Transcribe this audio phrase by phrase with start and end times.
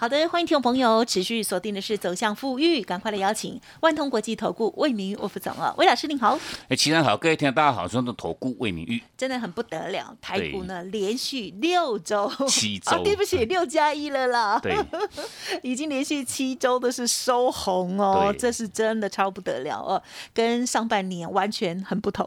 [0.00, 6.38] 好的，欢迎听众朋友持续锁定的是走向富裕，赶快来邀请万通国际投顾魏明玉魏副总啊，魏老师您好。
[6.70, 9.02] 哎，齐人好，各位听众大家好，我是投顾魏明玉。
[9.18, 14.58] 真的很不得了，台股呢连续六周，七周，对不起， 六加一了啦。
[14.62, 14.74] 对，
[15.62, 22.26] 已经连续七周都是收红哦，这是真的超不得了哦，跟上半年完全很不同。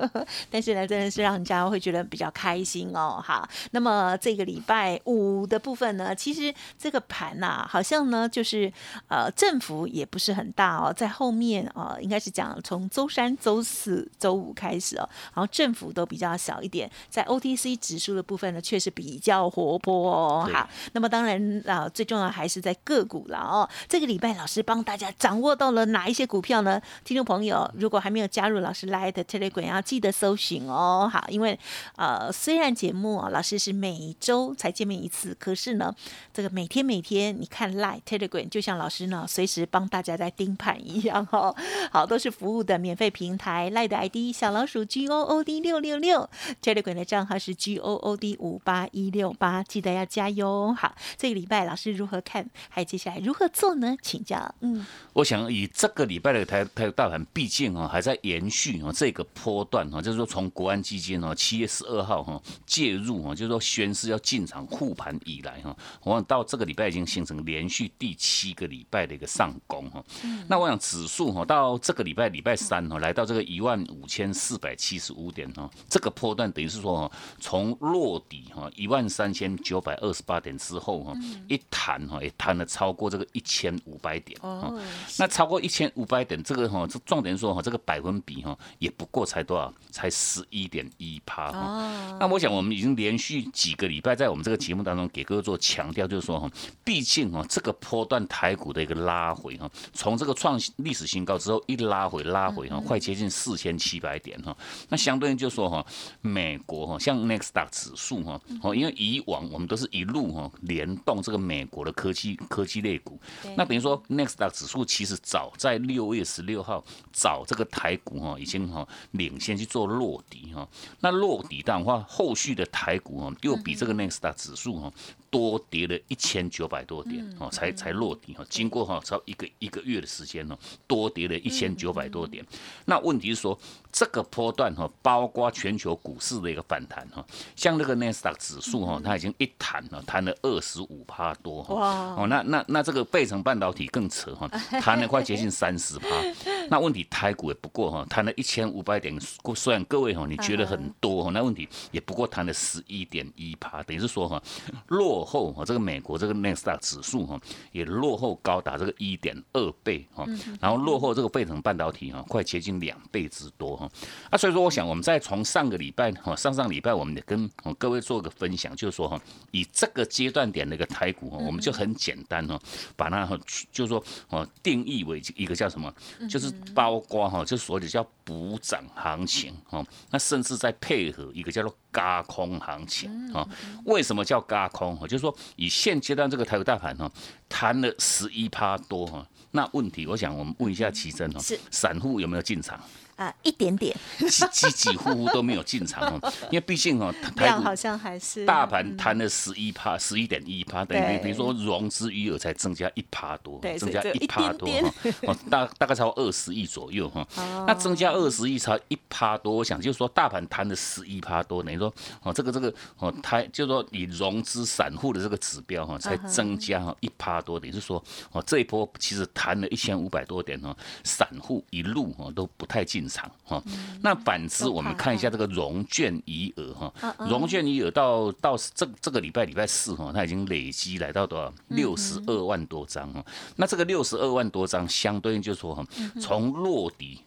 [0.52, 3.18] 但是呢，真的是让人家会觉得比较开心哦。
[3.24, 7.02] 好，那么这个礼拜五的部分呢，其实这个。
[7.14, 8.72] 盘呐，好像呢，就是
[9.06, 20.50] 呃，振幅也不是很大哦，在后面啊，应该是讲从周三、周四周五开始哦，然后振幅都比较小一点，在 OTC 指数的部分呢，确实比较活泼哦。
[20.52, 23.68] 好，那么当然啊，最重要还是在个股了哦。
[23.88, 26.82] 这个礼拜老师帮大家掌握到了哪一些股票呢？
[27.04, 31.08] 听众朋友，如果还没有加入老师 Light Telegram，要记得搜寻哦。
[31.12, 31.56] 好，因为
[31.94, 35.94] 呃，虽然节目啊，老师是每周才见面一次，可是呢，
[36.32, 41.54] 这个每天每天你看 Line Telegram 就像老师呢随时帮大家在盯盘一样哦，
[41.92, 46.30] 好都是服务的免费平台，Line 的 ID 小老鼠 G O O D 六六六
[46.62, 50.72] ，Telegram 的账号是 G O O D 五八一六八，记得要加油。
[50.72, 52.48] 好，这个礼拜老师如何看？
[52.70, 53.94] 还有接下来如何做呢？
[54.00, 54.54] 请教。
[54.60, 66.93] 嗯，我想以这个礼拜的台台大盘，毕竟啊还在延续啊这个波段啊，就是说从国安基金哦七月十二号哈介入啊，就是说宣誓要进场护盘以来哈，我想到这个礼拜。
[66.94, 70.04] 已经形成连续第七个礼拜的一个上攻哈，
[70.48, 81.12] 那我想指数哈到这个礼拜礼拜三哈来到这个一万五千四百七十五点哈，这个波段等于是说哈从落底哈一万三千九百二十八点之后哈
[81.48, 84.80] 一弹哈也弹了超过这个一千五百点哦，
[85.18, 96.48] 那超过一千五百点这个哈这重点说哈这个百分比哈也不过才多少才十一点一趴哈，那我想我们已经连续几个礼拜在我们这个节目当中给各位做强调就是说哈。
[96.84, 104.54] 毕竟啊，这个波段台股的一个拉回哈，从这个创历史新高之后一拉回拉回哈，快接近四千七百点哈。
[104.90, 105.84] 那相对应就说哈，
[106.20, 113.18] 美国哈，像 Next d a 指数哈，哦，因为以往我们都是一路哈联动这个美国的科技科技类股，
[113.56, 120.68] 那等于说 Next d a 指数其实早在六月十六号早这个台股哈已经哈领先去做落底哈。
[121.00, 124.92] 那落底的话，后续的台股哈又比这个 Next d a 指数哈。
[125.34, 128.46] 多跌了一千九百多点哦，才才落底哈。
[128.48, 130.56] 经过哈超一个一个月的时间呢，
[130.86, 132.46] 多跌了一千九百多点。
[132.84, 133.58] 那问题是说，
[133.94, 137.24] 这个波段哈，包括全球股市的一个反弹哈，
[137.54, 142.16] 像那个纳斯达克指数哈，它已经一弹了，弹了二十五趴多哈。
[142.18, 144.48] 哦，那那那这个倍成半导体更扯哈，
[144.80, 146.08] 弹了快接近三十趴。
[146.68, 149.16] 那问题台股也不过哈，弹了一千五百点，
[149.54, 154.42] 虽然各位哈你觉得很多哈，那问题也不过弹了十一点一趴，等于是说哈
[154.88, 155.24] 落。
[155.24, 157.40] 后哈，这个美国这个纳斯达指数哈
[157.72, 160.26] 也落后高达这个一点二倍哈，
[160.60, 163.83] 然后落后这个费城半导体哈快接近两倍之多哈。
[164.30, 172.60] 啊，所以说我想我们再从上个礼拜哈，上上礼拜我们也跟各位做个分享，就是说哈，以这个阶段点的一个台股哈，我们就很简单哈，
[172.96, 173.38] 把它哈
[173.72, 175.92] 就是说哦定义为一个叫什么，
[176.28, 183.46] 就是包括哈，就所谓的叫补涨行情哈，那甚至再配合一个叫做嘎空行情啊。
[183.84, 184.98] 为什么叫嘎空？
[185.02, 187.10] 就是说，以现阶段这个台股大盘哈，
[187.48, 191.40] 谈了十一趴多哈，那问题，我想我们问一下奇珍哈，
[191.70, 192.80] 散户有没有进场？
[193.16, 204.94] 啊，一点点，几几几乎乎都没有进场哦，因为毕竟哦，台股好像还是大盘摊了十一趴，十一点一趴，等于比如说融资余额才增加一趴多，增加一趴多哈，
[205.28, 207.24] 哦大大概超二十亿左右哈，
[207.68, 211.94] 那增加二十亿超一趴多，我想就是说大盘摊了十一趴多，等于说
[212.24, 218.02] 哦这个这个哦它就是说以融资散户的这个指标哈，才增加哈一趴多，等于是说
[218.32, 223.03] 哦这一波其实谈了一千五百多点哦，散户一路哦都不太进。
[223.08, 223.62] 场哈，
[224.02, 231.52] 那反之，我们看一下这个融券余额哈，融券余额到到这这个礼拜礼拜四哈，它已经累积来到多少？
[231.68, 233.24] 六十二万多张哈，
[233.56, 235.86] 那这个六十二万多张，相对应就是说哈，
[236.20, 237.20] 从落底。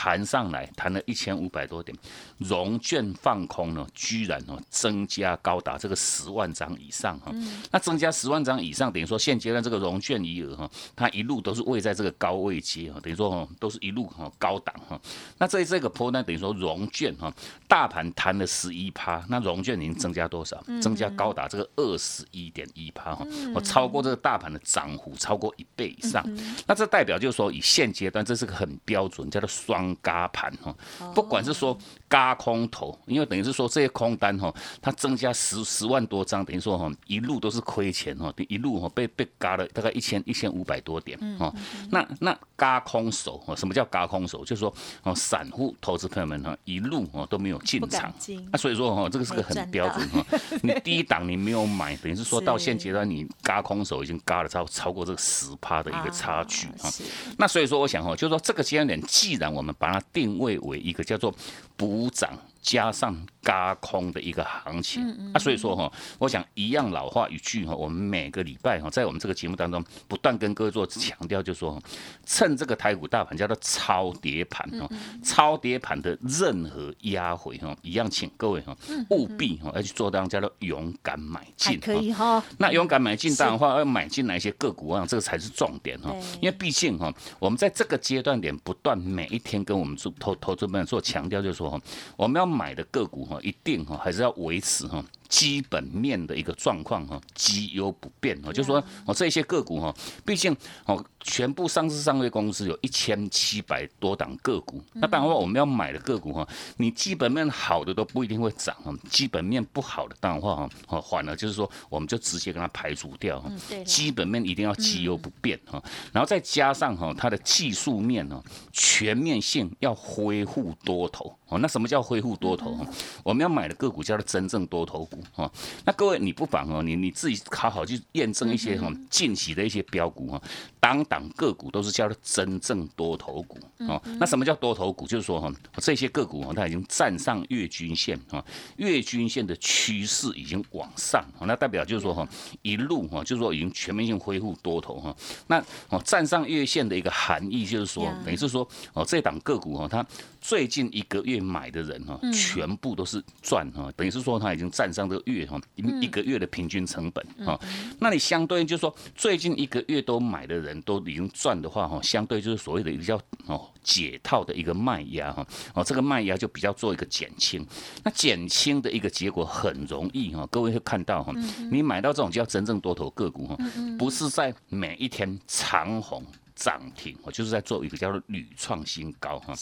[0.00, 1.96] 弹上来，弹了一千五百多点，
[2.38, 7.32] 融券放空呢，居然哦增加高达这个十万张以上哈。
[7.72, 15.00] 那增加十万张以上，等于说现阶段这个融券余额哈，它一路都是位在这个高位阶哈，等于说哦都是一路哈高档哈。
[15.36, 17.34] 那在这个波呢，等于说融券哈，
[17.66, 20.62] 大盘弹了十一趴，那融券已经增加多少？
[20.80, 26.24] 增加高达这个二十一点一趴哈，我超过这个大盘的涨幅超过一倍以上。
[26.68, 30.74] 那这代表就是说，以现阶段这是个很标准叫做双嘎盘哈，
[31.14, 31.76] 不管是说
[32.08, 41.54] 嘎空头，因为等于是说这些空单哈，它增加十十万多张，等于说哈一路都是亏钱哈，一路哈被被嘎了大概一千一千五百多点哦。
[41.90, 44.44] 那那嘎空手哦，什么叫嘎空手？
[44.44, 48.12] 就是说哦，散户投资朋友们哈一路哦都没有进场，
[48.50, 50.24] 那所以说哈这个是个很标准哈，
[50.62, 56.90] 你第一档你没有买，等于是说 到现阶段你嘎空手已经嘎了超超过这个十趴的一个差距啊。
[57.36, 61.34] 那所以说我想哈，就是说这个阶段点，既然我们把它定位为一个叫做
[61.76, 62.36] 补涨。
[62.60, 71.80] 加上嘎空的一个行情啊，所以说哈，我想一样老话一句哈，我们每个礼拜哈，在我们这个节目当中不断跟各位做强调，就说
[72.26, 74.90] 趁这个台股大盘叫做超跌盘哦，
[75.22, 78.76] 超跌盘的任何压回哈，一样请各位哈
[79.10, 82.42] 务必哈要去做当叫做勇敢买进，可以哈。
[82.58, 85.06] 那勇敢买进当然话要买进哪一些个股啊？
[85.08, 91.80] 这个才是重点哈，因为毕竟哈，我们在这个阶段点不断每一天跟我们做投投资们做强调，就是说哈，
[92.16, 92.57] 我们要。
[92.58, 95.04] 买的个股哈，一定哈还是要维持哈。
[95.28, 99.94] 基本面的一个状况哈，基优不变哈，就是说哦这些个股哈，
[100.24, 106.48] 毕竟哦全部上市上柜公司有一千七百多档个股，那当然话我们要买的个股哈，
[106.78, 113.52] 你基本面好的都不一定会涨哈，基本面不好的当然话哈，哦反而就是说我们就直接跟它排除掉哈，
[113.84, 115.82] 基本面一定要基优不变哈，
[116.12, 118.42] 然后再加上哈它的技术面呢
[118.72, 122.78] 全面性要恢复多头哦，那什么叫恢复多头？
[123.22, 125.17] 我们要买的个股叫做真正多头股。
[125.34, 125.50] 哦，
[125.84, 130.42] 那各位你不妨哦，你你自己好好去验证一些哈近期的一些标股哈，
[130.80, 134.00] 当档个股都是叫做真正多头股哦。
[134.18, 135.06] 那什么叫多头股？
[135.06, 138.44] 就是说哈，这些个股哈，它已经站上月均线哈，
[138.76, 142.28] 月均线的趋势已经往上，那代表就是说哈，
[142.62, 145.16] 一路哈，就是说已经全面性恢复多头哈。
[145.46, 150.04] 那哦，站上月线的一个含义就是说，等于是说哦，这档个股哈，它
[150.48, 155.06] 最近一个月买的人哈，全部都是赚哈，等于是说他已经站上。
[155.08, 157.58] 个月哈一一个月的平均成本哈，
[157.98, 165.46] 那你相对就是说最近一个月都买的人都已经赚的话哈，相对就是所谓的一个叫哦解套的一个卖压哈。
[165.72, 167.66] 哦这个卖压就比较做一个减轻，
[168.04, 171.32] 那减轻的一个结果很容易哈，各位会看到哈，
[171.70, 173.56] 你买到这种叫真正多头个股哈，
[173.98, 176.22] 不是在每一天长红。
[176.58, 179.54] 涨停，我就是在做一个叫做屡创新高哈。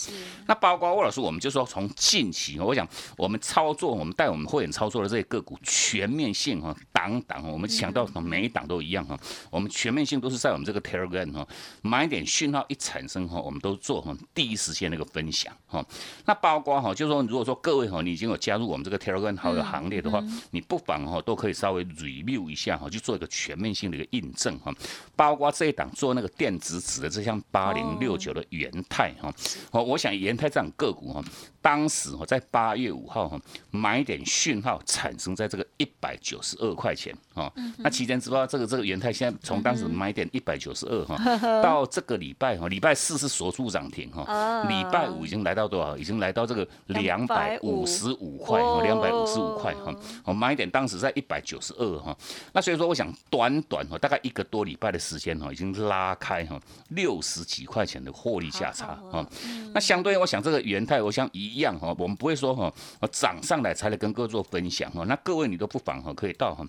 [0.47, 2.89] 那包括魏老师，我们就说从近期，我想
[3.19, 9.15] 我们操作，我们带我们会员操作的这些个股全面性哈，档档我们强调每一档都一样哈。
[9.51, 11.47] 我们全面性都是在我们这个 Telegram 哈，
[11.83, 15.85] 买点讯号一产生哈，我们都做哈第一时间那个分享哈。
[16.25, 24.75] 那包括哈，就是说如果说各位哈，你已经有加入我们这个 Telegram 好友行列的话，你不妨哈都可以稍微 review 一下哈，去做一个全面性的一个印证哈。
[25.15, 26.81] 包括这一档做那个电子。
[26.87, 29.35] 指的这像八零六九的元泰哈，
[29.73, 31.21] 哦，我想元泰这样个股哈，
[31.61, 33.37] 当时哈在八月五号哈
[33.73, 41.17] 买点讯号产生在这个一百九十二块钱哈，那期间知道这个这个元泰现在从当时买点一百九十二哈，
[41.61, 45.99] 到这个礼拜哈，礼拜四是锁住涨停哈，礼拜五已经来到多少？
[45.99, 49.57] 已经来到这个两百五十五块哈，两百五十五。
[49.57, 49.95] 块哈，
[50.25, 52.15] 我买点当时在一百九十二哈，
[52.53, 56.61] 那所以说我想短短哈大概一个多礼拜的时间哈，已经拉开哈。
[56.89, 59.29] 六十几块钱的获利价差啊，
[59.75, 62.73] 那相对我想这个元泰，我想一样哈，我们不会说哈，
[63.11, 66.67] 涨上来才来跟各位做分享哈，那各位你都不妨哈，可以到哈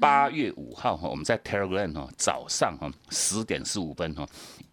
[0.00, 4.26] 八月五号哈，我们在 Telegram 哈早上哈十点十五分哈。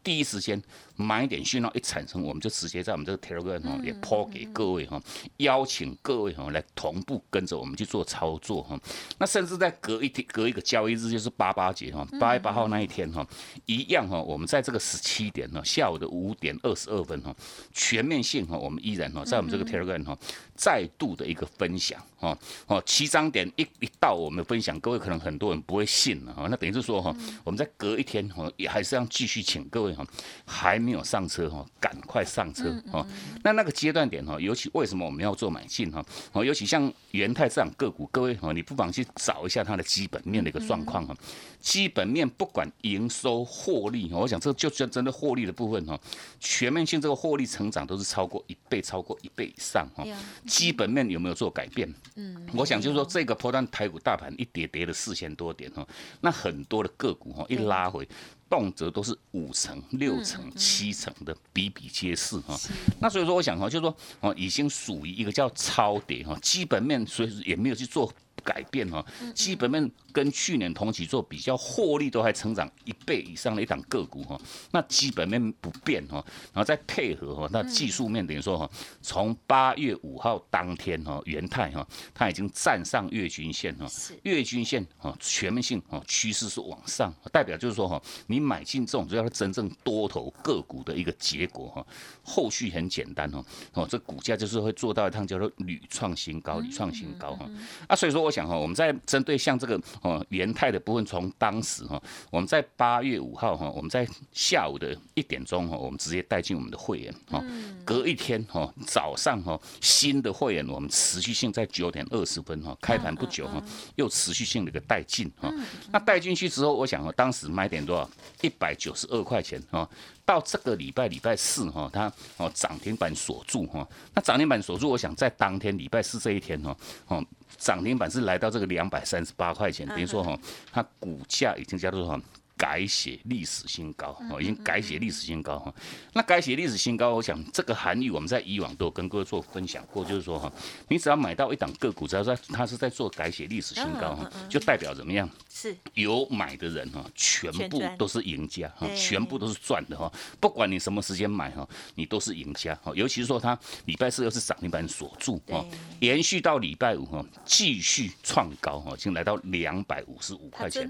[0.05, 0.61] 第一时间
[0.95, 5.01] 买点讯号一产生，我们就直接在我们这个 Telegram 哈也抛给各位哈，
[5.37, 8.79] 邀请各位哈来同步跟着我们去做操作哈。
[9.17, 13.27] 那甚至在隔一天隔一个交易日，就是八八节哈，八月八号那一天哈，
[13.65, 17.35] 一样哈，我们在这个十七点呢，下午的五点二十二分哈，
[17.73, 20.15] 全面性哈，我们依然哈在我们这个 Telegram 哈
[20.55, 29.94] 再度的一个分享哈哦，七张点一一到我们分享，各位可能很多人不会信了哈，那等于是说哈，我们在隔一天哈也还是要继续请各位。
[29.95, 30.05] 哈
[30.45, 33.05] 还没有上车哈，赶快上车哦。
[33.43, 36.05] 那那个阶段点哈，尤其为什么我们要做买进哈？
[36.33, 41.15] 哦，尤其像元泰这样个股，各位哈，你不妨去找一下它的基本面的一个状况哈。
[41.59, 45.99] 基本面不管营收获利，我想这就真真的获利的部分哈，
[46.39, 50.05] 全面性这个获利成长都是超过一倍，超过一倍以上哈。
[50.45, 51.91] 基本面有没有做改变？
[52.15, 55.87] 嗯，我想就是说这个波段台股大盘一跌跌了四千多点哈，
[56.21, 58.07] 那很多的个股哈一拉回。
[58.49, 62.57] 动辄都是五成、六成、七成的，比比皆是哈。
[62.99, 68.13] 那所以说，我想哈，就是说哦，已经属于一个叫超跌哈，基本面所以也没有去做。
[68.45, 74.39] 改变哈，基本面跟去年同期做比较，获利都还成长一倍以上的一档个股哈，
[74.71, 76.23] 那基本面不变哈，
[76.53, 78.69] 然后再配合哈，那技术面等于说哈，
[79.01, 83.87] 从八月五号当天哈，元泰哈，它已经站上月均线哈，
[84.21, 91.85] 月均线哈，全面性哈趋势是往上，代表就是说哈，你买进这种主要是真正多头个股的一个结果哈，
[92.23, 97.49] 后续很简单哦，哦，这股价就是会做到一趟叫做屡创新高，屡创新高哈，
[97.87, 98.34] 啊，所以说我。
[98.35, 107.41] 讲哈，我们在针对像这个哦元泰的部分，从当时哈，我们在八月五号哈，我们在下午的一点钟哈，我们直接带进我们的会员哈，
[107.85, 113.63] 隔一天哈早上哈新的会员，我们持续性在九点二十分哈开盘不久哈，
[113.95, 115.49] 又持续性的一个带进哈，
[115.93, 118.09] 那带进去之后，我想哈，当时买点多少？
[118.41, 119.89] 一百九十二块钱哈，
[120.25, 126.75] 到这个礼拜礼拜四哈，它哦涨停板锁住哈，那涨停板锁住，我想在当天礼拜四这一天哈，
[127.07, 127.25] 哦。
[127.57, 130.37] 涨停板是来到这个两百三十八块钱，等于说哈，
[130.73, 132.19] 它股价已经叫做哈
[132.57, 135.73] 改写历史新高哦，已经改写历史新高哈。
[136.13, 140.51] 那改写历史新高，我想这个含义我们在以往都有跟各位做分享过，就是说哈，
[140.87, 145.29] 你只要买到一档个股，只要在它是在做改写历史新高哈，就代表怎么样？
[145.49, 150.11] 是有买的人哈，全部都是赢家哈，全部都是赚的哈。
[150.39, 152.91] 不管你什么时间买哈，你都是赢家哈。
[152.95, 155.65] 尤其是说它礼拜四又是涨停板锁住哈，
[155.99, 160.89] 延续到礼拜五哈，继续创高哈，已经来到两百五十五块钱。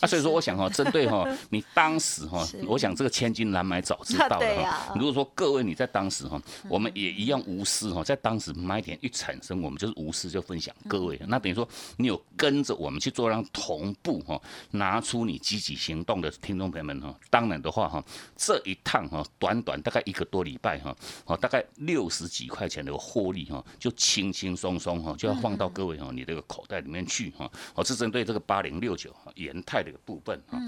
[0.00, 4.94] 啊，所以说我想哈，针对哈 你当时哈，我想这个千金难买早知道了哈。
[4.96, 11.20] 如果说各位你在当时哈，我们也一样无私哈，在当时买点一产生，我们就是无私就分享各位。
[11.28, 13.94] 那等于说你有跟着我们去做让同。
[14.02, 14.40] 步哈，
[14.70, 18.02] 拿出你积极行动的听众朋友们哈，当然的话哈，
[18.36, 30.58] 这一趟哈，短短大概一个多礼拜哈，哦，大概六十几块钱的获利哈，就轻轻松松哈，就要放到各位哈你这个口袋里面去哈，哦，是针对这个八零六九元泰的一个部分哈。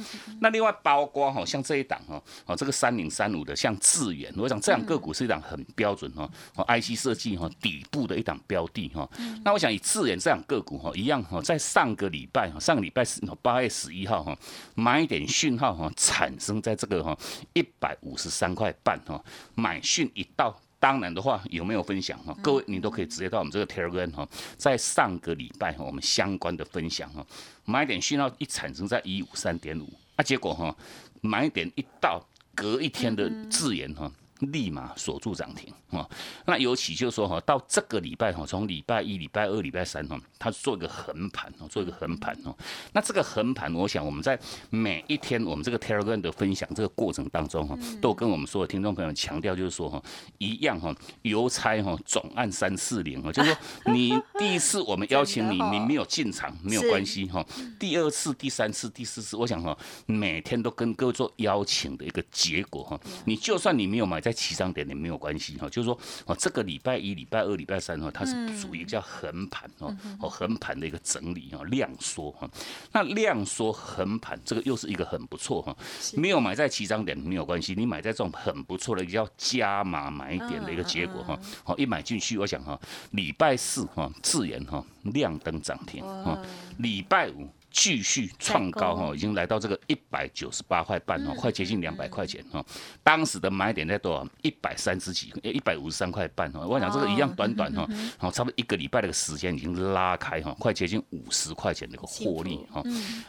[0.41, 9.09] 那另外包括哈，像这一档哈，哦，这个三零三五的像智远，我想这样个股是一档很标准哈，哦，IC 设计哈底部的一档标的哈。
[9.45, 13.23] 那我想以智远这样个股哈，一样哈，在上个礼拜哈，上个礼拜是。
[13.41, 14.37] 八月十一号哈，
[14.75, 17.17] 买点讯号哈，产生在这个哈
[17.55, 19.25] 一百五十三块半哈，
[19.55, 22.37] 买讯一到，当然的话有没有分享哈？
[22.43, 27.25] 各位你都可以直接到我们这个 Telegram 哈，在上个礼拜哈，我们相关的分享哈，
[27.65, 30.77] 买点讯号一产生在一五三点五，啊结果哈，
[31.21, 32.21] 买点一到，
[32.55, 34.11] 隔一天的字眼哈。
[34.51, 36.09] 立马锁住涨停哦！
[36.47, 42.55] 那尤其就是说哈，到这个礼拜哈，从礼拜一、礼拜二、礼拜三哈，它做一个横盘哦，做一个横盘哦。
[42.93, 44.39] 那这个横盘，我想我们在
[44.71, 50.03] 每一天我们这个 Telegram 的分享这个过程当中哈，都跟我们所有听众朋友强调，就是说哈，
[50.39, 53.59] 一样哈，邮差哈总按三四零啊，就是说
[53.93, 57.45] 你第一次我们邀请你，你没有进场没有关系哈。
[57.79, 62.99] 第二次、第三次、第四次，我想哈，每天都跟各位做邀请的一个结果哈。
[63.25, 72.49] 你就算你没有买在起涨点也没有关系哈，就是说哦，这个礼拜一、礼拜二、礼拜三哈，它是属于叫横盘哦，哦横盘的一个整理哈，量缩哈。
[72.93, 75.77] 那量缩横盘，这个又是一个很不错哈。
[76.15, 81.39] 没有买在起涨点没有关系，你买在这种很不错的叫加码买点的一个结果哈。
[81.65, 82.79] 好，一买进去，我想哈，
[83.13, 86.41] 礼拜四哈自然哈亮灯涨停哈，
[86.79, 87.49] 礼拜五。
[87.73, 92.65] 继续创高哈，已经来到这个一百九十八块半哈，快接近两百块钱哈。
[93.03, 94.27] 当时的买点在多少？
[94.43, 96.61] 一百三十几，一百五十三块半哈。
[96.61, 97.89] 我想这个一样短短哈，
[98.19, 102.83] 好差不多一个礼拜的个时间已经拉开哈，快接近五十块钱的一个获利哈。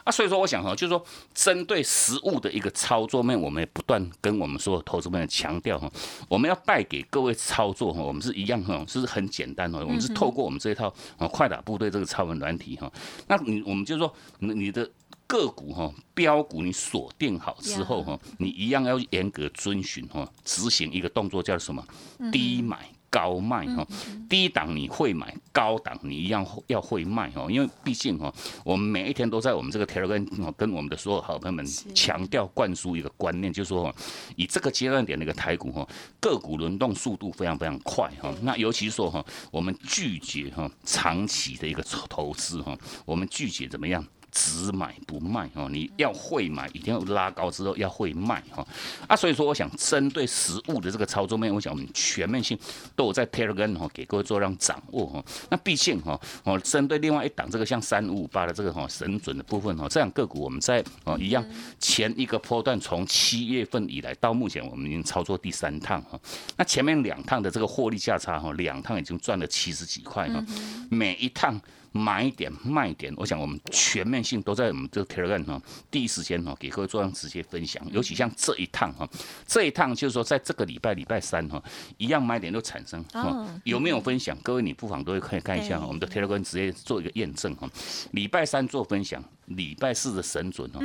[0.03, 5.89] 啊，所以说我想哈，就是说针对实物的一个操作面，我们也不断跟我们所有投资们强调哈，
[6.27, 12.91] 我们要带给各位操作哈，我们是一样哈，是很简单哈，我们是透过我们这一套啊快打部队这个超文软体哈，
[13.27, 14.13] 那你我们就说。
[14.47, 14.89] 那你的
[15.25, 21.83] 个股哈标股你锁定好之后哈，你一样要严格遵循哈，执行一个动作叫什么？
[22.31, 23.87] 低买高卖哈，
[24.29, 28.31] 低档你会买，高档你一样要会卖哦，因为毕竟哈，
[28.63, 33.95] 我们每一天都在我们这个 Telegram 跟我们的所有好朋友们强调灌输一个观念，就是说
[34.35, 35.87] 以这个阶段点的一个台股哈，
[36.19, 44.05] 个股轮动速度非常非常快哈，那尤其是说哈，我们拒绝哈长期的一个投资哈，我们拒绝怎么样？
[44.33, 48.65] 只买不卖哦，你要会买，一定要拉高之后要会卖哈
[49.07, 52.57] 啊，所以说我想针对实物的这个操作面，我想我们全面性
[52.95, 55.23] 都有在 Telegram 哈给各位做让掌握哈。
[55.51, 61.45] 那毕竟哈哦，针对另外一档这个像三五五八的这个哈神准的部分哈，这样个股我们在哦一样
[61.79, 66.19] 前一个波段从七月份以来到目前我们已经操作第三趟哈，
[66.57, 70.43] 那前面两趟的这个获利价差哈，两趟已经赚了七十几块哈，
[70.89, 71.61] 每一趟。
[71.93, 77.85] 买点卖点，我想我们全面性都在我们这个 Telegram 哈，第一时间哈给各位做上直接分享。
[77.91, 79.07] 尤其像这一趟哈，
[79.45, 81.63] 这一趟就是说在这个礼拜礼拜三哈，
[81.97, 84.35] 一样买点都产生哈，有没有分享？
[84.41, 87.69] 各位你不妨都可以看一下我们的 Telegram 直接做一个验证哈。
[88.11, 90.79] 礼拜三做分享，礼拜四的神准哈，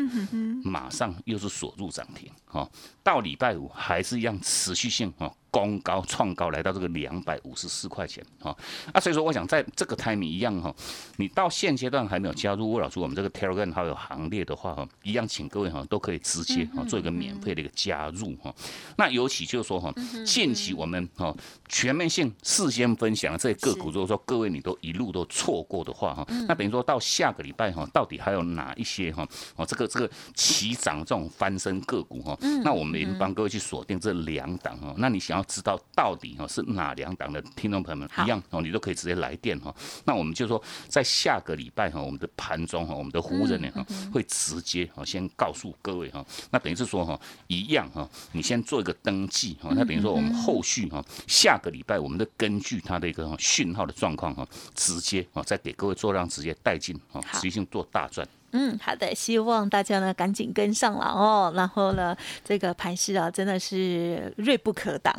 [0.63, 2.69] 马上又是锁入涨停哈，
[3.03, 5.33] 到礼拜五还是一样持续性哈。
[5.51, 8.57] 攻高创高来到这个两百五十四块钱哈。
[8.93, 10.75] 啊，所以说我想在这个 timing 一样哈，
[11.17, 18.55] 你到现阶段还没有加入魏老师我们这个 Telegram 好友行列的话哈，一样请各位哈都可以直接哈做一个免费的一个加入哈。
[18.97, 19.93] 那尤其就是说哈，
[20.25, 21.35] 近期我们哈
[21.67, 29.27] 全面性事先分享这些个股，如果说各位你都一路都错过的话哈，那等于说到下个礼拜哈，到底还有哪一些哈
[29.57, 35.48] 哦这个这个齐涨这种翻身个股哈，那我们帮各位去锁定这两档哈，那你想要。
[35.49, 39.75] 知道到底哈是哪两档的听众朋友们一样哦，你都可以直接来电哈。
[40.05, 46.25] 那我们就说在下个礼拜哈，我们的盘中哈，我们的服务人员哈会直接哈先告诉各位哈。
[46.51, 49.71] 那等于是说哈一样哈，你先做一个登记哈。
[49.75, 58.29] 那等于说我们后续哈下个礼拜我们的根据它的一个讯号的状况哈，直接哦再给各位做让直接带进哈，持续性做大赚。
[58.53, 61.53] 嗯，好的，希望大家呢赶紧跟上了哦。
[61.55, 65.15] 然后呢，这个盘势啊，真的是锐不可挡。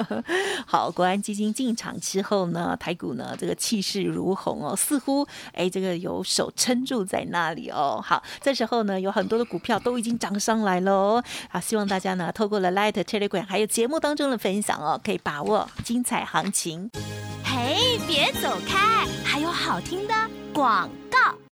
[0.66, 8.00] 好，国安基金进场之后呢，台股呢这个气势如虹哦，似乎哎这个有手撑住在那里哦。
[8.04, 11.22] 好，这时候呢有很多的股票都已经涨上来喽。
[11.48, 16.90] 好，希望大家呢透过了 Light Telegram 还有节目当中的分享哦，可以把握精彩行情。
[17.42, 20.14] 嘿，别走开，还有好听的
[20.52, 21.47] 广告。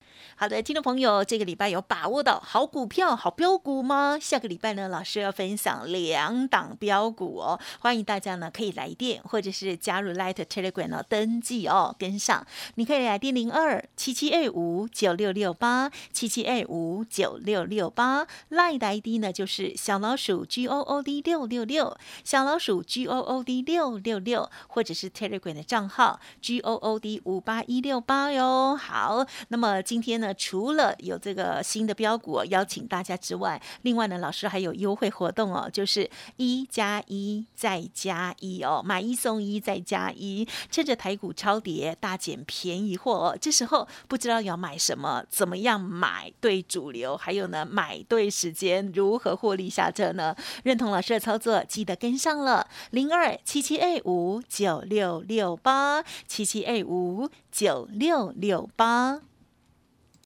[0.41, 4.17] 好的，听众朋友，这个礼拜有把握到好股票、好标股吗？
[4.19, 12.43] 下个礼拜呢，老师要分享两档标股哦，欢迎大家呢可以来电或者是加入 Light Telegram 哦，登记哦，跟上。
[12.73, 26.19] 你可以来电零二七七二五九六六八七七二五九六六八，Light 的 ID 呢就是小老鼠 G O O D 六六六，小老鼠 G O O D 六六六，或者是 Telegram 的账号
[26.41, 28.75] G O O D 五八一六八哟。
[28.75, 30.30] 好，那么今天呢？
[30.33, 50.35] 除了有这个新的标股邀请大家之外，另外呢，老师还有优惠活动哦，就是一加一再加一哦，买一送一再加一，趁着台股超跌大减便宜货哦，这时候不知道要买什么，怎么样买对主流，还有呢买对时间，如何获利下车呢？
[50.63, 59.21] 认同老师的操作，记得跟上了零二七七 A 五九六六八七七 A 五九六六八。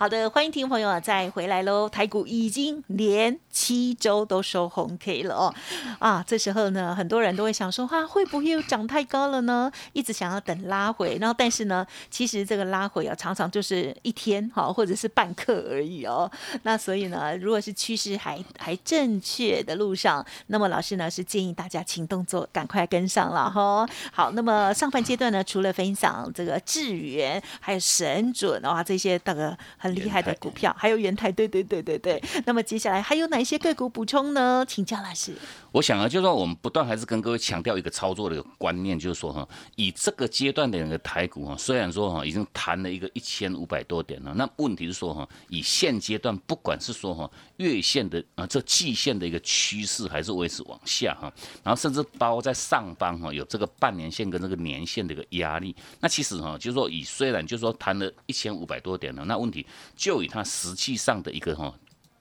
[0.00, 1.86] 好的，欢迎听众朋友，再回来喽！
[1.86, 5.54] 台股已经连七周都收红 K 了哦，
[5.98, 9.70] 啊，这时候呢，很多人都会想说，哈，会不会又涨太高了呢？
[9.92, 16.30] 一直想要等拉回，然后但是呢，其实这个拉回啊，常常就是一天哈，或者是半刻而已哦。
[16.62, 23.86] 那所以呢，如果是趋势还还正确的路上，那么老师呢是建议大家请动作，赶快跟上了哈。
[24.12, 29.90] 好，那么上半阶段呢，除了分享这个智源，还有神准哇，这些大个很。
[30.00, 32.22] 厉害的股票，还有元泰，对对对对对。
[32.46, 34.62] 那么接下来还有哪哪些个股补充呢？
[34.68, 35.34] 请教老师。
[35.72, 51.32] 我想啊，就是说我们不断还是跟各位强调一个操作的一个观念，就是说哈，以这个阶段的一个台股哈，虽然说哈已经弹了一个一千五百多点了，那问题是说哈，以现阶段不管是说哈月线的啊这季线的一个趋势还是维持往下哈，
[51.64, 59.64] 然后甚至包括在上方哈有这个半年线跟这个年线的一个压力，那其实哈就是说以虽然就是说弹了一千五百多点了，那问题
[59.96, 61.72] 就以它实际上的一个哈。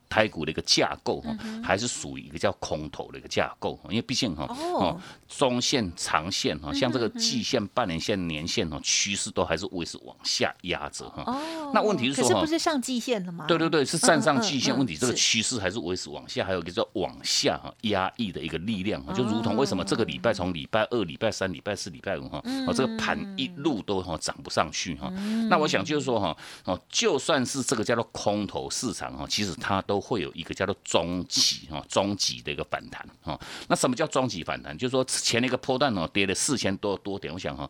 [0.10, 11.24] 台股的一个架构哈，还是属于一个叫空头的一个架构，因为毕竟哈，哦，中线、长线哈，像这个季线、半年线、年线哈，趋势都还是维持往下压着哈。
[11.28, 13.46] 哦，那问题是说，可是不是上季线的吗？
[13.48, 14.76] 对对对，是站上季线。
[14.76, 25.10] 问题这个趋势还是维持往下，还有一个叫往下哈压抑的一个力量哈，就如同为什么这个礼拜从礼拜二、礼拜三、礼拜四、礼拜五哈，哦，这个盘一路都哈涨不上去哈。
[25.50, 33.40] 那我想就是说哈，哦，就算是这个叫做空头市场哈，其实它都会有一个叫做中级哈，中级的一个反弹哈。
[33.68, 34.78] 那什么叫中级反弹？
[34.78, 37.70] 就是说前那个波段哦，跌了四千多多点，我想哈，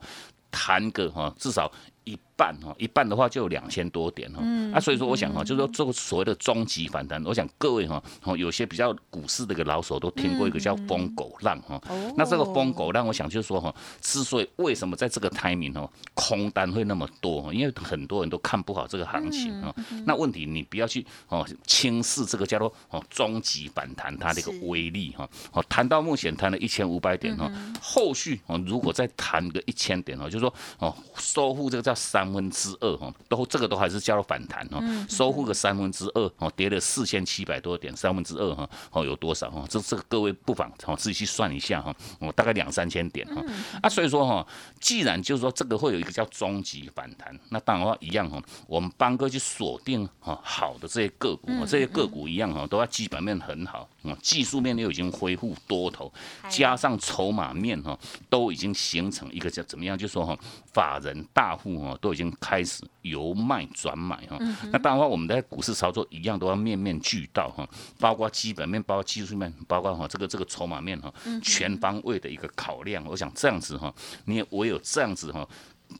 [0.51, 1.71] 弹个哈，至少。
[2.05, 4.41] 一半哈，一半的话就有两千多点哈，
[4.73, 11.81] 啊，所以说我想哈，就是说这个所谓的终极反弹，我想各位哈，哦，有些比较股市的一个老手都听过一个叫疯狗浪哈，
[12.15, 19.75] 那这个疯狗浪，我想就是说哈，之所以为什么在这个 timing 哦，空单会那么多，因为很多人都看不好这个行情啊，
[20.05, 39.65] 那问题你不要去哦轻视这个叫做哦终极反弹它的一个威力哈，哦谈到目前谈了一千五百点哈，后续哦如果再谈个一千点哦，就是说哦收复这个叫三分之二哈，都这个都还是叫做反弹哈，收复个三分之二哦，跌了四千七百多点，三分之二哈哦有多少哈？
[39.69, 43.43] 这这个各位不妨哦自己去算一下哈，哦大概两三千点哈
[43.81, 44.45] 啊，所以说哈，
[44.79, 53.89] 既然就是说这个会有一个叫终极反弹，那当然话一样哈，我们帮哥去锁定哈好的这些个股，这些个股一样哈，都要基本面很好，
[54.21, 56.11] 技术面又已经恢复多头，
[56.49, 57.97] 加上筹码面哈，
[58.29, 59.97] 都已经形成一个叫怎么样？
[59.97, 60.37] 就说哈，
[60.73, 61.95] 法人大户哈。
[62.01, 64.37] 都已经开始由卖转买哈，
[64.71, 67.67] 那当然话我们在股市操作一样都要面面俱到哈，
[67.99, 73.03] 包括基本面、包括技术面、包括哈这个这个筹码面哈，全方位的一个考量。
[73.05, 75.45] 我想这样子哈，你也唯有这样子哈。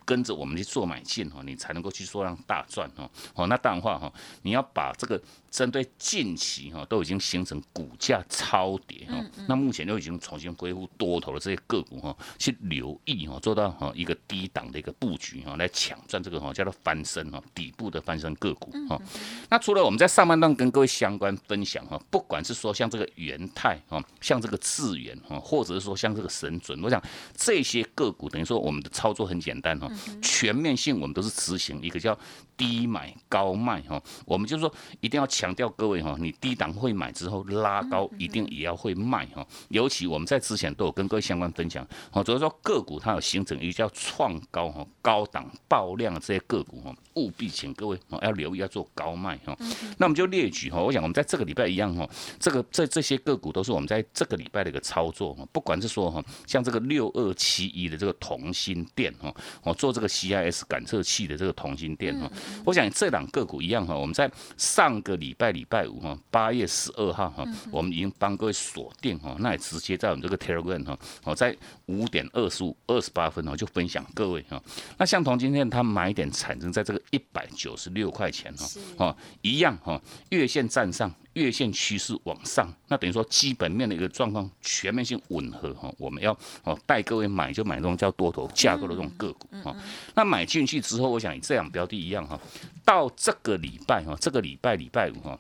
[0.06, 3.10] 跟着我们去做买进哈，你才能够去做让大赚哈。
[3.34, 19.02] 哦，那当然话哈，你要把这个针对近期哈都已经形成股价超跌哈，那目前就已经重新恢复多头的这些个股哈，去留意哈，做到哈一个低档的一个布局哈，来抢赚这个哈叫做翻身哈底部的翻身个股哈。
[19.50, 27.02] 那除了我们在上半段跟各位相关分享哈，不管是说像这个元泰哈，像这个智元哈，或者是说像这个神准，我想
[27.36, 29.90] 这些个股等于说我们的操作很简单哈。
[30.22, 32.18] 全面性，我们都是执行一个叫
[32.56, 34.02] 低买高卖哈。
[34.26, 39.45] 我们就是说，一定要强调各位哈，你低档会买之后拉高，一定也要会卖哈。
[39.69, 49.56] 尤其我们在之前都有跟各位相关分享，哦，主要说个股它有形成一个叫创高哈，高档爆量的这些个股哈，务必请各位哦要留意要做高卖哈。
[49.97, 52.06] 那我们就列举哈，我想我们在这个礼拜一样哈，
[52.38, 59.34] 这个这这些个股都是我们在这个礼拜的一个操作哈，不管是说哈，像这个六二七一的这个同心店哈。
[59.78, 62.30] 做这个 CIS 感测器的这个同心店哈，
[62.65, 74.62] 我想这两个股一样哈，我们在上个礼拜礼拜五哈，八月十二号哈，我们已经帮各位锁定哈，那也直接在我们这个 Telegram 哈，哦在五点二十五二十八分哦就分享各位哈，
[74.98, 81.13] 那像同今天它买点产生在这个一百九十六块钱哈，哦一样哈，月线站上。
[81.34, 89.76] 月线趋势往上，那等于说基本面的一个状况全面性吻合哈，我们要哦带各位买就买这种叫多头架构的这种个股哈。
[90.15, 92.39] 那买进去之后，我想以这两标的一样哈，
[92.84, 95.39] 到这个礼拜哈，这个礼拜礼拜五哈。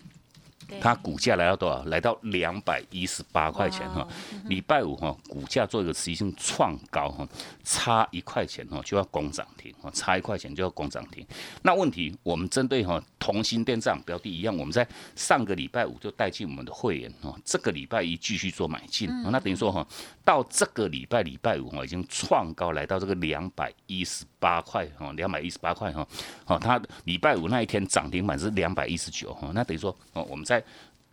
[0.81, 1.83] 它股价来到多少？
[1.85, 4.07] 来到两百一十八块钱哈。
[4.45, 7.27] 礼拜五哈，股价做一个持续性创高哈，
[7.63, 11.25] 差一块钱哈就要攻涨停哈，差一块钱就要攻涨停。
[11.61, 19.09] 那问题我们针对哈同心电站标的一样，我们在上个礼拜五就带进我们的会员哈，这个礼拜一继续做买进。
[19.31, 19.85] 那等于说哈，
[20.23, 26.07] 到这个礼拜礼拜五哈已经创高来到这个两百一十八块哈，两百一十八块哈。
[26.45, 30.58] 好，它礼拜五那一天涨停板是两百一十九哈，那等于说哦我们在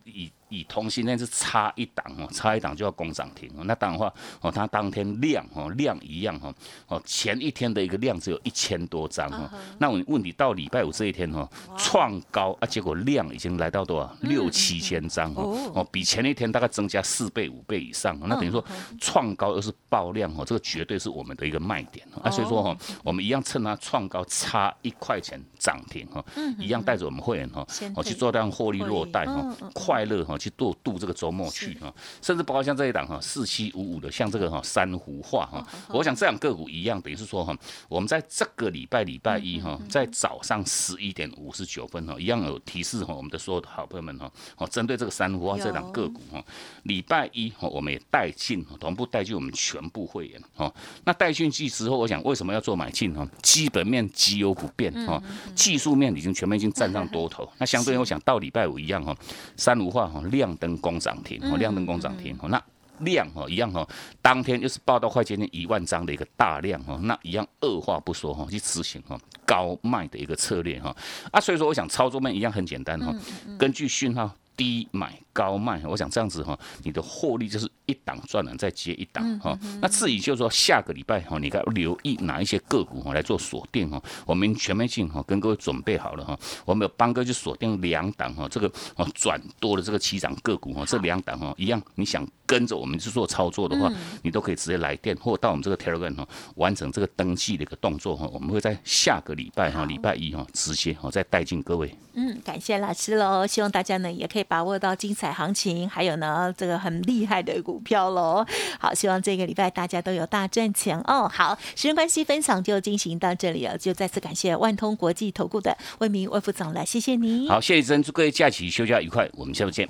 [0.03, 3.63] 以以同心链是差一档哦，差一档就要攻涨停哦。
[3.65, 6.53] 那当然话哦，它当天量哦量一样哈
[6.87, 9.51] 哦，前一天的一个量只有一千多张哈。
[9.77, 18.17] 那我问题到礼拜五这一天哈创高啊，结果量已经来到多少六七千张哦哦，比前一天大概增加四倍五倍以上。
[18.21, 18.63] 那等于说
[19.01, 22.31] 创高又是爆量哦，这个绝对是我们的一个卖点啊。
[22.31, 26.23] 所以说哈，我们一样趁它创高差一块钱涨停哈，
[26.57, 30.36] 一样带着我们会员哈，哦去做这样获利落袋哈，快乐哈。
[30.37, 37.57] 哈去度度这个周末去哈，甚至包括像这一档哈四七五五的，像这个哈珊瑚化哈，我想这两个股一样，等于是说哈，
[37.89, 46.43] 我们在这个礼拜礼拜一哈，在早上十一点五十九分哈，一样有提示哈，我们的所有的好朋友们哈，哦，针对这个珊瑚化这两个股哈，
[46.83, 50.71] 礼拜一哈，我们也带进同步带进我们全部会员哈，
[51.05, 53.27] 那带进去之后，我想为什么要做买进哈？
[53.41, 55.21] 基本面基有不变哈，
[55.55, 59.15] 技术面已经全面已经站上多头， 那相对我想到礼拜五一样哈，
[59.55, 62.61] 三无化哈亮灯工涨停，哦亮灯工涨停，哦那
[62.99, 63.87] 量哦一样哦，
[64.21, 70.95] 当天又是报到快接近一万张的一个大量哦，那一样二话不说哈去执行哈高卖的一个策略哈，
[71.31, 73.13] 啊所以说我想操作面一样很简单哈，
[73.59, 75.17] 根据讯号低买。
[75.37, 79.55] 高卖，我想这样子哈，你的获利就是一档赚了再接一档哈。
[79.79, 84.01] 那至于就是说下个礼拜哈，你该留意哪一些个股哈来做锁定哈。
[84.25, 93.93] 我们全面性哈跟各位准备好了哈，我们有帮哥去锁定两档哈，这个哦转多的这个起涨个股哈，这两档哈一样，你想跟着我们去做操作的话，
[94.23, 98.27] 你都可以直接来电或到我们这个 Telegram 哈完成这个登记的一个动作哈。
[98.33, 101.95] 我们会在下个礼拜哈礼拜一哈直接哈再带进各位。
[102.15, 105.31] 嗯，感谢老师喽，希望大家呢也可以把握到精彩。
[105.31, 108.45] 行情还有呢，这个很厉害的股票喽。
[108.79, 111.29] 好，希望这个礼拜大家都有大赚钱哦。
[111.31, 117.47] 好，时间关系，分享就进行到这里了，就再次感谢万通国际投顾的魏明魏副总了，谢谢你。
[117.49, 119.87] 好，谢谢珍，祝各位假期休假愉快，我们下次见。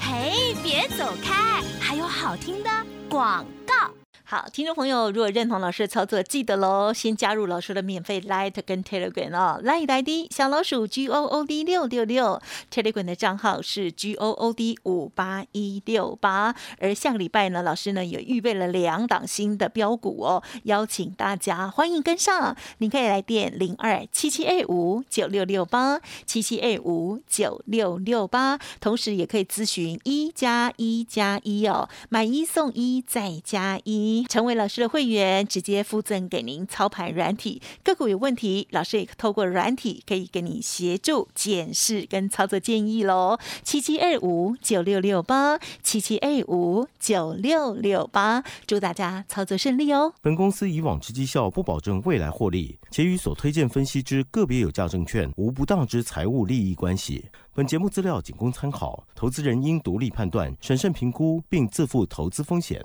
[0.00, 2.70] 嘿，别走开，还有好听的
[3.08, 4.03] 广告。
[4.26, 9.60] 好，听众朋友，如果认同老师的操作，记得喽，先加入老师的免费 Light 跟 Telegram 哦。
[9.62, 12.40] Light ID 小老鼠 G O O D 六六六
[12.72, 16.54] ，Telegram 的账号是 G O O D 五八一六八。
[16.78, 22.56] 而下个礼拜呢，老师呢也预备了两档新的标股哦，邀请大家欢迎跟上。
[22.78, 34.14] 你可以来电零二七七二五九六六八七七二五九六六八，同时也可以咨询一加一加一哦，买一送一再加一。
[34.26, 37.60] 成为老师的会员，直接附赠给您操盘软体。
[37.82, 43.38] 个股有问题，老师也透过软体可以给你协助检视跟操作建议喽。
[43.62, 50.12] 七七二五九六六八，七七二五九六六八，祝大家操作顺利哦。
[50.20, 57.26] 本公司以往之绩效不保证未来获利，且与所推荐分析之个别有价证券无不当之财务利益关系。
[57.54, 62.84] 本节目资料仅供参考，投资人应独立判断、审慎评估，并自负投资风险。